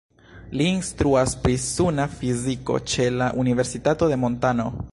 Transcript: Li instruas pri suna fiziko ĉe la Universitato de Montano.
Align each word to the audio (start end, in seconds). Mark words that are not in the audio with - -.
Li 0.59 0.65
instruas 0.75 1.35
pri 1.43 1.57
suna 1.65 2.07
fiziko 2.21 2.79
ĉe 2.93 3.05
la 3.19 3.31
Universitato 3.45 4.09
de 4.15 4.19
Montano. 4.25 4.67